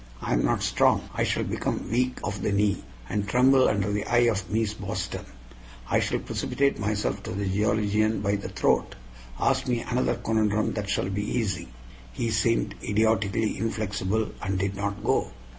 I 0.19 0.33
am 0.33 0.43
not 0.43 0.63
strong. 0.63 1.07
I 1.13 1.23
shall 1.23 1.43
become 1.43 1.91
weak 1.91 2.17
of 2.23 2.41
the 2.41 2.51
knee 2.51 2.83
and 3.07 3.29
tremble 3.29 3.69
under 3.69 3.91
the 3.91 4.03
eye 4.07 4.25
of 4.31 4.49
Mees 4.49 4.73
Boston. 4.73 5.23
I 5.91 5.99
shall 5.99 6.17
precipitate 6.17 6.79
myself 6.79 7.21
to 7.21 7.31
the 7.31 7.45
geologian 7.47 8.19
by 8.21 8.37
the 8.37 8.49
throat. 8.49 8.95
Ask 9.39 9.67
me 9.67 9.81
another 9.81 10.15
conundrum 10.15 10.73
that 10.73 10.89
shall 10.89 11.11
be 11.11 11.23
easy." 11.37 11.69
He 12.13 12.31
seemed 12.31 12.73
idiotically 12.83 13.59
inflexible, 13.59 14.31
and 14.41 14.57
did 14.57 14.75
not 14.75 15.03
go. 15.03 15.33